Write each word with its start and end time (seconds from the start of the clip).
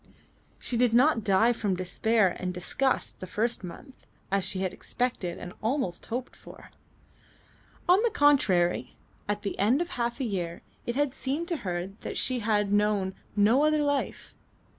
She 0.57 0.77
did 0.77 0.95
not 0.95 1.23
die 1.23 1.53
from 1.53 1.75
despair 1.75 2.35
and 2.39 2.51
disgust 2.51 3.19
the 3.19 3.27
first 3.27 3.63
month, 3.63 4.07
as 4.31 4.43
she 4.43 4.63
expected 4.63 5.37
and 5.37 5.53
almost 5.61 6.07
hoped 6.07 6.35
for. 6.35 6.71
On 7.87 8.01
the 8.01 8.09
contrary, 8.09 8.97
at 9.29 9.43
the 9.43 9.59
end 9.59 9.79
of 9.79 9.89
half 9.89 10.19
a 10.19 10.23
year 10.23 10.63
it 10.87 10.95
had 10.95 11.13
seemed 11.13 11.47
to 11.49 11.57
her 11.57 11.85
that 11.99 12.17
she 12.17 12.39
had 12.39 12.73
known 12.73 13.13
no 13.35 13.63
other 13.63 13.83
life. 13.83 14.33